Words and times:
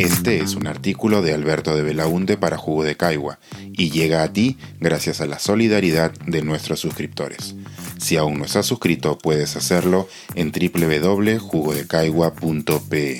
Este 0.00 0.38
es 0.38 0.54
un 0.54 0.66
artículo 0.66 1.20
de 1.20 1.34
Alberto 1.34 1.76
de 1.76 1.82
Belaunte 1.82 2.38
para 2.38 2.56
Jugo 2.56 2.84
de 2.84 2.96
Caigua 2.96 3.38
y 3.70 3.90
llega 3.90 4.22
a 4.22 4.32
ti 4.32 4.56
gracias 4.80 5.20
a 5.20 5.26
la 5.26 5.38
solidaridad 5.38 6.12
de 6.26 6.40
nuestros 6.40 6.80
suscriptores. 6.80 7.54
Si 7.98 8.16
aún 8.16 8.38
no 8.38 8.46
estás 8.46 8.64
suscrito, 8.64 9.18
puedes 9.18 9.56
hacerlo 9.56 10.08
en 10.36 10.52
www.jugodecaigua.pe. 10.52 13.18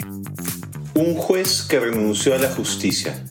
Un 0.94 1.14
juez 1.16 1.66
que 1.68 1.80
renunció 1.80 2.34
a 2.34 2.38
la 2.38 2.48
justicia. 2.48 3.26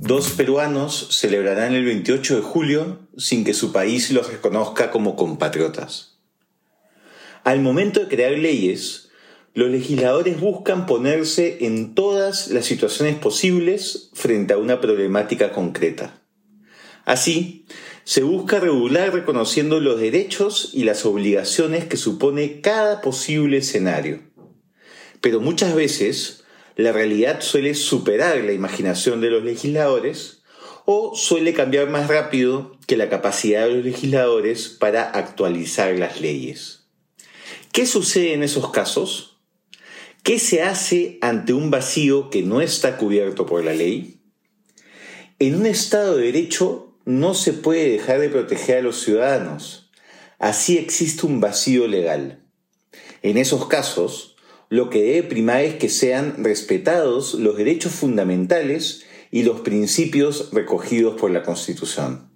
Dos 0.00 0.30
peruanos 0.30 1.08
celebrarán 1.10 1.74
el 1.74 1.84
28 1.84 2.36
de 2.36 2.42
julio 2.42 3.00
sin 3.18 3.44
que 3.44 3.52
su 3.52 3.72
país 3.72 4.10
los 4.12 4.32
reconozca 4.32 4.90
como 4.90 5.14
compatriotas. 5.14 6.16
Al 7.44 7.60
momento 7.60 8.00
de 8.00 8.08
crear 8.08 8.32
leyes, 8.32 9.10
los 9.54 9.70
legisladores 9.70 10.40
buscan 10.40 10.86
ponerse 10.86 11.58
en 11.66 11.94
todas 11.94 12.48
las 12.48 12.64
situaciones 12.64 13.16
posibles 13.16 14.10
frente 14.14 14.54
a 14.54 14.58
una 14.58 14.80
problemática 14.80 15.52
concreta. 15.52 16.22
Así, 17.04 17.66
se 18.04 18.22
busca 18.22 18.60
regular 18.60 19.12
reconociendo 19.12 19.78
los 19.80 20.00
derechos 20.00 20.70
y 20.72 20.84
las 20.84 21.04
obligaciones 21.04 21.84
que 21.84 21.96
supone 21.96 22.60
cada 22.60 23.00
posible 23.00 23.58
escenario. 23.58 24.22
Pero 25.20 25.40
muchas 25.40 25.74
veces, 25.74 26.44
la 26.76 26.92
realidad 26.92 27.42
suele 27.42 27.74
superar 27.74 28.38
la 28.38 28.52
imaginación 28.52 29.20
de 29.20 29.30
los 29.30 29.44
legisladores 29.44 30.42
o 30.84 31.14
suele 31.14 31.52
cambiar 31.52 31.90
más 31.90 32.08
rápido 32.08 32.78
que 32.86 32.96
la 32.96 33.08
capacidad 33.08 33.66
de 33.66 33.74
los 33.74 33.84
legisladores 33.84 34.68
para 34.68 35.02
actualizar 35.10 35.96
las 35.98 36.20
leyes. 36.20 36.88
¿Qué 37.70 37.86
sucede 37.86 38.32
en 38.32 38.42
esos 38.42 38.70
casos? 38.70 39.31
¿Qué 40.22 40.38
se 40.38 40.62
hace 40.62 41.18
ante 41.20 41.52
un 41.52 41.72
vacío 41.72 42.30
que 42.30 42.42
no 42.42 42.60
está 42.60 42.96
cubierto 42.96 43.44
por 43.44 43.64
la 43.64 43.72
ley? 43.72 44.20
En 45.40 45.56
un 45.56 45.66
Estado 45.66 46.16
de 46.16 46.26
Derecho 46.26 46.96
no 47.04 47.34
se 47.34 47.52
puede 47.52 47.90
dejar 47.90 48.20
de 48.20 48.28
proteger 48.28 48.78
a 48.78 48.82
los 48.82 49.02
ciudadanos. 49.02 49.90
Así 50.38 50.78
existe 50.78 51.26
un 51.26 51.40
vacío 51.40 51.88
legal. 51.88 52.44
En 53.22 53.36
esos 53.36 53.66
casos, 53.66 54.36
lo 54.68 54.90
que 54.90 55.02
debe 55.02 55.24
primar 55.24 55.62
es 55.62 55.74
que 55.74 55.88
sean 55.88 56.44
respetados 56.44 57.34
los 57.34 57.56
derechos 57.56 57.90
fundamentales 57.90 59.04
y 59.32 59.42
los 59.42 59.62
principios 59.62 60.50
recogidos 60.52 61.20
por 61.20 61.32
la 61.32 61.42
Constitución. 61.42 62.30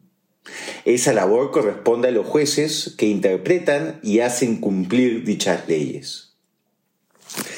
Esa 0.84 1.12
labor 1.12 1.52
corresponde 1.52 2.08
a 2.08 2.10
los 2.10 2.26
jueces 2.26 2.96
que 2.98 3.06
interpretan 3.06 4.00
y 4.02 4.18
hacen 4.20 4.56
cumplir 4.56 5.24
dichas 5.24 5.68
leyes. 5.68 6.35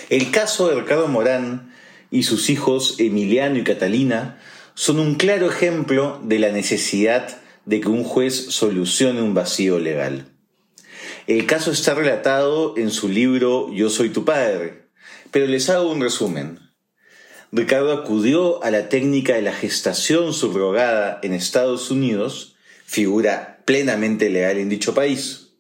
El 0.09 0.31
caso 0.31 0.69
de 0.69 0.81
Ricardo 0.81 1.07
Morán 1.07 1.71
y 2.11 2.23
sus 2.23 2.49
hijos 2.49 2.95
Emiliano 2.99 3.59
y 3.59 3.65
Catalina 3.65 4.39
son 4.73 5.01
un 5.01 5.17
claro 5.17 5.51
ejemplo 5.51 6.19
de 6.25 6.39
la 6.39 6.51
necesidad 6.51 7.39
de 7.67 7.81
que 7.83 7.89
un 7.89 8.05
juez 8.05 8.35
solucione 8.35 9.21
un 9.21 9.35
vacío 9.35 9.79
legal. 9.79 10.29
El 11.27 11.45
caso 11.45 11.71
está 11.71 11.95
relatado 11.95 12.73
en 12.79 12.91
su 12.91 13.11
libro 13.11 13.71
Yo 13.75 13.91
soy 13.91 14.09
tu 14.09 14.25
padre, 14.25 14.89
pero 15.31 15.47
les 15.47 15.69
hago 15.69 15.91
un 15.91 16.01
resumen. 16.01 16.59
Ricardo 17.53 17.93
acudió 17.93 18.65
a 18.65 18.71
la 18.71 18.89
técnica 18.89 19.35
de 19.35 19.43
la 19.43 19.53
gestación 19.53 20.33
subrogada 20.33 21.19
en 21.23 21.35
Estados 21.35 21.91
Unidos, 21.91 22.57
figura 22.87 23.61
plenamente 23.67 24.31
legal 24.31 24.57
en 24.57 24.71
dicho 24.71 24.95
país. 24.95 25.51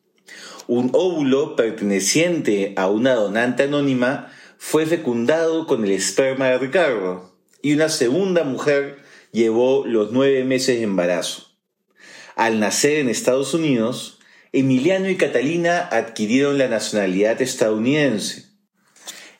Un 0.66 0.91
óvulo 0.94 1.54
perteneciente 1.54 2.72
a 2.76 2.88
una 2.88 3.12
donante 3.12 3.64
anónima 3.64 4.32
fue 4.58 4.84
fecundado 4.86 5.66
con 5.66 5.84
el 5.84 5.92
esperma 5.92 6.48
de 6.48 6.58
Ricardo 6.58 7.34
y 7.62 7.72
una 7.72 7.88
segunda 7.88 8.44
mujer 8.44 8.98
llevó 9.32 9.86
los 9.86 10.12
nueve 10.12 10.44
meses 10.44 10.78
de 10.78 10.84
embarazo. 10.84 11.46
Al 12.36 12.60
nacer 12.60 12.98
en 12.98 13.08
Estados 13.08 13.54
Unidos, 13.54 14.18
Emiliano 14.52 15.08
y 15.08 15.16
Catalina 15.16 15.78
adquirieron 15.78 16.58
la 16.58 16.68
nacionalidad 16.68 17.41
estadounidense 17.41 18.48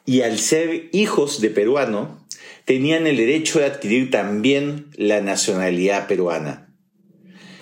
y 0.05 0.23
al 0.23 0.39
ser 0.39 0.89
hijos 0.93 1.41
de 1.41 1.51
peruano, 1.51 2.27
tenían 2.65 3.07
el 3.07 3.17
derecho 3.17 3.59
de 3.59 3.67
adquirir 3.67 4.11
también 4.11 4.87
la 4.97 5.21
nacionalidad 5.21 6.07
peruana. 6.07 6.75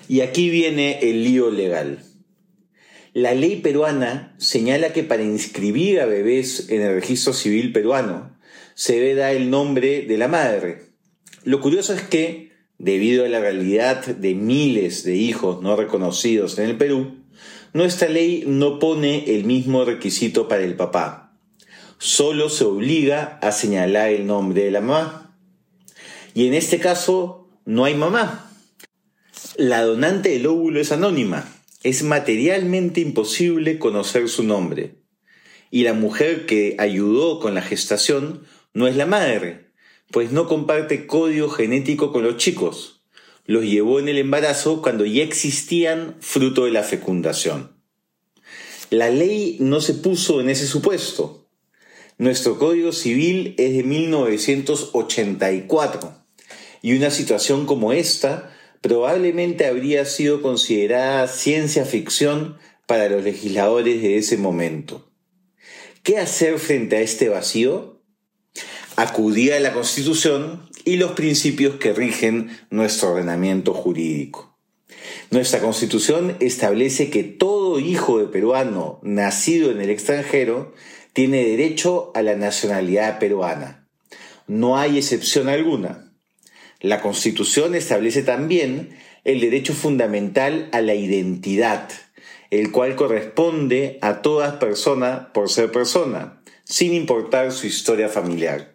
Y 0.08 0.20
aquí 0.20 0.50
viene 0.50 1.00
el 1.02 1.24
lío 1.24 1.50
legal. 1.50 2.04
La 3.16 3.32
ley 3.32 3.56
peruana 3.56 4.34
señala 4.36 4.92
que 4.92 5.02
para 5.02 5.22
inscribir 5.22 6.02
a 6.02 6.04
bebés 6.04 6.68
en 6.68 6.82
el 6.82 6.96
registro 6.96 7.32
civil 7.32 7.72
peruano 7.72 8.36
se 8.74 8.92
debe 8.96 9.14
dar 9.14 9.34
el 9.34 9.48
nombre 9.48 10.02
de 10.02 10.18
la 10.18 10.28
madre. 10.28 10.90
Lo 11.42 11.62
curioso 11.62 11.94
es 11.94 12.02
que, 12.02 12.52
debido 12.76 13.24
a 13.24 13.28
la 13.28 13.40
realidad 13.40 14.04
de 14.04 14.34
miles 14.34 15.02
de 15.02 15.16
hijos 15.16 15.62
no 15.62 15.76
reconocidos 15.76 16.58
en 16.58 16.68
el 16.68 16.76
Perú, 16.76 17.24
nuestra 17.72 18.10
ley 18.10 18.44
no 18.46 18.78
pone 18.78 19.34
el 19.34 19.44
mismo 19.44 19.86
requisito 19.86 20.46
para 20.46 20.64
el 20.64 20.74
papá. 20.74 21.38
Solo 21.96 22.50
se 22.50 22.64
obliga 22.64 23.38
a 23.40 23.50
señalar 23.50 24.10
el 24.10 24.26
nombre 24.26 24.62
de 24.62 24.72
la 24.72 24.82
mamá. 24.82 25.34
Y 26.34 26.48
en 26.48 26.52
este 26.52 26.80
caso 26.80 27.48
no 27.64 27.86
hay 27.86 27.94
mamá. 27.94 28.52
La 29.56 29.80
donante 29.84 30.28
del 30.28 30.48
óvulo 30.48 30.82
es 30.82 30.92
anónima 30.92 31.55
es 31.86 32.02
materialmente 32.02 33.00
imposible 33.00 33.78
conocer 33.78 34.28
su 34.28 34.42
nombre. 34.42 34.96
Y 35.70 35.84
la 35.84 35.92
mujer 35.92 36.44
que 36.44 36.74
ayudó 36.80 37.38
con 37.38 37.54
la 37.54 37.62
gestación 37.62 38.42
no 38.74 38.88
es 38.88 38.96
la 38.96 39.06
madre, 39.06 39.70
pues 40.10 40.32
no 40.32 40.48
comparte 40.48 41.06
código 41.06 41.48
genético 41.48 42.12
con 42.12 42.24
los 42.24 42.38
chicos. 42.38 43.04
Los 43.44 43.66
llevó 43.66 44.00
en 44.00 44.08
el 44.08 44.18
embarazo 44.18 44.82
cuando 44.82 45.06
ya 45.06 45.22
existían 45.22 46.16
fruto 46.18 46.64
de 46.64 46.72
la 46.72 46.82
fecundación. 46.82 47.76
La 48.90 49.10
ley 49.10 49.58
no 49.60 49.80
se 49.80 49.94
puso 49.94 50.40
en 50.40 50.50
ese 50.50 50.66
supuesto. 50.66 51.48
Nuestro 52.18 52.58
Código 52.58 52.90
Civil 52.90 53.54
es 53.58 53.76
de 53.76 53.84
1984 53.84 56.26
y 56.82 56.96
una 56.96 57.12
situación 57.12 57.64
como 57.64 57.92
esta 57.92 58.55
probablemente 58.80 59.66
habría 59.66 60.04
sido 60.04 60.42
considerada 60.42 61.26
ciencia 61.28 61.84
ficción 61.84 62.58
para 62.86 63.08
los 63.08 63.24
legisladores 63.24 64.00
de 64.02 64.16
ese 64.18 64.36
momento. 64.36 65.10
¿Qué 66.02 66.18
hacer 66.18 66.58
frente 66.58 66.96
a 66.96 67.00
este 67.00 67.28
vacío? 67.28 68.00
Acudir 68.96 69.52
a 69.54 69.60
la 69.60 69.72
Constitución 69.72 70.68
y 70.84 70.96
los 70.96 71.12
principios 71.12 71.76
que 71.76 71.92
rigen 71.92 72.50
nuestro 72.70 73.10
ordenamiento 73.10 73.74
jurídico. 73.74 74.56
Nuestra 75.30 75.60
Constitución 75.60 76.36
establece 76.38 77.10
que 77.10 77.24
todo 77.24 77.80
hijo 77.80 78.18
de 78.18 78.26
peruano 78.26 79.00
nacido 79.02 79.72
en 79.72 79.80
el 79.80 79.90
extranjero 79.90 80.72
tiene 81.12 81.44
derecho 81.44 82.12
a 82.14 82.22
la 82.22 82.36
nacionalidad 82.36 83.18
peruana. 83.18 83.88
No 84.46 84.78
hay 84.78 84.98
excepción 84.98 85.48
alguna. 85.48 86.05
La 86.80 87.00
Constitución 87.00 87.74
establece 87.74 88.22
también 88.22 88.90
el 89.24 89.40
derecho 89.40 89.72
fundamental 89.72 90.68
a 90.72 90.80
la 90.80 90.94
identidad, 90.94 91.88
el 92.50 92.70
cual 92.70 92.96
corresponde 92.96 93.98
a 94.02 94.22
toda 94.22 94.58
persona 94.58 95.32
por 95.32 95.50
ser 95.50 95.72
persona, 95.72 96.42
sin 96.64 96.92
importar 96.92 97.52
su 97.52 97.66
historia 97.66 98.08
familiar. 98.08 98.74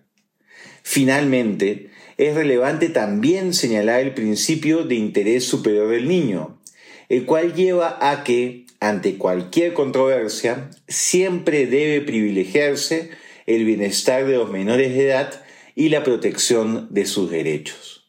Finalmente, 0.84 1.90
es 2.18 2.36
relevante 2.36 2.90
también 2.90 3.54
señalar 3.54 4.02
el 4.02 4.14
principio 4.14 4.84
de 4.84 4.96
interés 4.96 5.46
superior 5.46 5.90
del 5.90 6.08
niño, 6.08 6.60
el 7.10 7.26
cual 7.26 7.54
lleva 7.54 7.98
a 8.02 8.24
que, 8.24 8.66
ante 8.80 9.18
cualquier 9.18 9.74
controversia, 9.74 10.70
siempre 10.88 11.68
debe 11.68 12.02
privilegiarse 12.02 13.12
el 13.46 13.66
bienestar 13.66 14.26
de 14.26 14.38
los 14.38 14.50
menores 14.50 14.94
de 14.94 15.06
edad 15.06 15.44
y 15.82 15.90
la 15.90 16.04
protección 16.04 16.90
de 16.92 17.08
sus 17.08 17.32
derechos. 17.32 18.08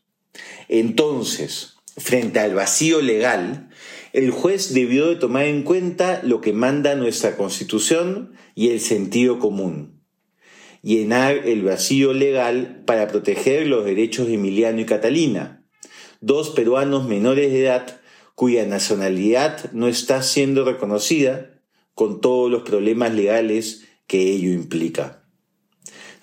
Entonces, 0.68 1.76
frente 1.96 2.38
al 2.38 2.54
vacío 2.54 3.00
legal, 3.00 3.70
el 4.12 4.30
juez 4.30 4.74
debió 4.74 5.06
de 5.06 5.16
tomar 5.16 5.46
en 5.46 5.62
cuenta 5.62 6.20
lo 6.22 6.42
que 6.42 6.52
manda 6.52 6.94
nuestra 6.96 7.34
Constitución 7.38 8.34
y 8.54 8.68
el 8.68 8.80
sentido 8.80 9.38
común. 9.38 10.02
Llenar 10.82 11.48
el 11.48 11.62
vacío 11.62 12.12
legal 12.12 12.82
para 12.84 13.08
proteger 13.08 13.66
los 13.66 13.86
derechos 13.86 14.26
de 14.26 14.34
Emiliano 14.34 14.82
y 14.82 14.84
Catalina, 14.84 15.64
dos 16.20 16.50
peruanos 16.50 17.08
menores 17.08 17.52
de 17.52 17.62
edad 17.62 18.02
cuya 18.34 18.66
nacionalidad 18.66 19.72
no 19.72 19.88
está 19.88 20.22
siendo 20.22 20.66
reconocida 20.66 21.58
con 21.94 22.20
todos 22.20 22.50
los 22.50 22.64
problemas 22.64 23.14
legales 23.14 23.84
que 24.06 24.30
ello 24.30 24.52
implica. 24.52 25.21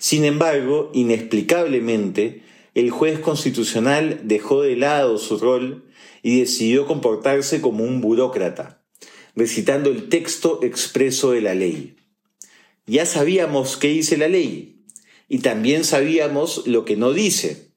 Sin 0.00 0.24
embargo, 0.24 0.90
inexplicablemente, 0.94 2.42
el 2.74 2.90
juez 2.90 3.18
constitucional 3.18 4.22
dejó 4.24 4.62
de 4.62 4.74
lado 4.74 5.18
su 5.18 5.36
rol 5.36 5.84
y 6.22 6.40
decidió 6.40 6.86
comportarse 6.86 7.60
como 7.60 7.84
un 7.84 8.00
burócrata, 8.00 8.82
recitando 9.36 9.90
el 9.90 10.08
texto 10.08 10.60
expreso 10.62 11.32
de 11.32 11.42
la 11.42 11.54
ley. 11.54 11.96
Ya 12.86 13.04
sabíamos 13.04 13.76
qué 13.76 13.88
dice 13.88 14.16
la 14.16 14.28
ley, 14.28 14.86
y 15.28 15.40
también 15.40 15.84
sabíamos 15.84 16.66
lo 16.66 16.86
que 16.86 16.96
no 16.96 17.12
dice. 17.12 17.68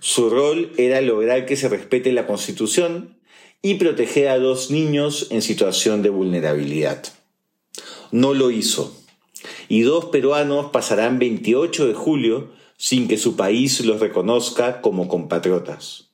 Su 0.00 0.30
rol 0.30 0.72
era 0.78 1.00
lograr 1.00 1.46
que 1.46 1.54
se 1.54 1.68
respete 1.68 2.10
la 2.10 2.26
Constitución 2.26 3.20
y 3.62 3.74
proteger 3.74 4.30
a 4.30 4.38
dos 4.40 4.72
niños 4.72 5.28
en 5.30 5.42
situación 5.42 6.02
de 6.02 6.10
vulnerabilidad. 6.10 7.04
No 8.10 8.34
lo 8.34 8.50
hizo. 8.50 9.01
Y 9.72 9.80
dos 9.80 10.04
peruanos 10.04 10.66
pasarán 10.70 11.18
28 11.18 11.86
de 11.86 11.94
julio 11.94 12.50
sin 12.76 13.08
que 13.08 13.16
su 13.16 13.36
país 13.36 13.80
los 13.80 14.00
reconozca 14.00 14.82
como 14.82 15.08
compatriotas. 15.08 16.10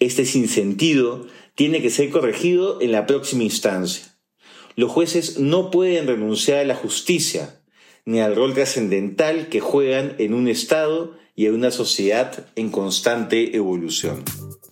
Este 0.00 0.26
sinsentido 0.26 1.26
tiene 1.54 1.80
que 1.80 1.88
ser 1.88 2.10
corregido 2.10 2.78
en 2.82 2.92
la 2.92 3.06
próxima 3.06 3.44
instancia. 3.44 4.18
Los 4.76 4.90
jueces 4.90 5.38
no 5.38 5.70
pueden 5.70 6.08
renunciar 6.08 6.58
a 6.58 6.64
la 6.64 6.74
justicia, 6.74 7.62
ni 8.04 8.20
al 8.20 8.36
rol 8.36 8.52
trascendental 8.52 9.48
que 9.48 9.60
juegan 9.60 10.14
en 10.18 10.34
un 10.34 10.46
Estado 10.46 11.16
y 11.34 11.46
en 11.46 11.54
una 11.54 11.70
sociedad 11.70 12.48
en 12.54 12.68
constante 12.68 13.56
evolución. 13.56 14.24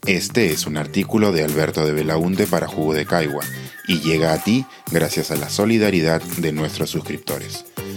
Este 0.06 0.52
es 0.52 0.66
un 0.66 0.76
artículo 0.76 1.32
de 1.32 1.44
Alberto 1.44 1.87
de 1.87 1.92
Belaunte 1.92 2.46
para 2.46 2.69
Jugo 2.69 2.92
de 2.92 3.06
Caigua 3.06 3.44
y 3.88 4.00
llega 4.00 4.34
a 4.34 4.44
ti 4.44 4.66
gracias 4.92 5.31
a 5.31 5.37
la 5.37 5.49
solidaridad 5.49 6.20
de 6.37 6.52
nuestros 6.52 6.90
suscriptores. 6.90 7.64